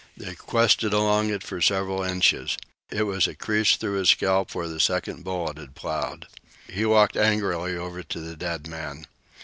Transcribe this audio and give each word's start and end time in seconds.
They 0.17 0.33
quested 0.33 0.93
along 0.93 1.29
it 1.29 1.43
for 1.43 1.61
several 1.61 2.01
inches. 2.01 2.57
It 2.89 3.03
was 3.03 3.27
a 3.27 3.35
crease 3.35 3.75
through 3.75 3.99
his 3.99 4.09
scalp 4.09 4.55
where 4.55 4.67
the 4.67 4.79
second 4.79 5.23
bullet 5.23 5.59
had 5.59 5.75
ploughed. 5.75 6.25
He 6.67 6.85
walked 6.87 7.15
angrily 7.15 7.77
over 7.77 8.01
to 8.01 8.19
the 8.19 8.35
dead 8.35 8.65
man. 8.67 9.05